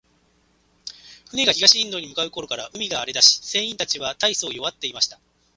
[1.29, 5.19] 船が東インドに向う頃から、海が荒れだし、船員たちは大そう弱っていました。